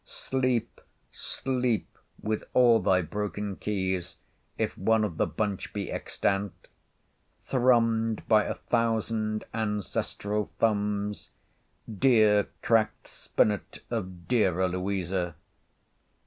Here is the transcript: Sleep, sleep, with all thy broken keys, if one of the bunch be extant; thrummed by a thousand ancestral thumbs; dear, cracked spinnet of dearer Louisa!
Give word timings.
Sleep, 0.03 0.81
sleep, 1.11 1.95
with 2.23 2.43
all 2.55 2.79
thy 2.79 3.03
broken 3.03 3.55
keys, 3.55 4.15
if 4.57 4.75
one 4.75 5.03
of 5.03 5.17
the 5.17 5.27
bunch 5.27 5.73
be 5.73 5.91
extant; 5.91 6.67
thrummed 7.43 8.27
by 8.27 8.45
a 8.45 8.55
thousand 8.55 9.43
ancestral 9.53 10.49
thumbs; 10.57 11.29
dear, 11.87 12.47
cracked 12.63 13.07
spinnet 13.09 13.83
of 13.91 14.27
dearer 14.27 14.67
Louisa! 14.67 15.35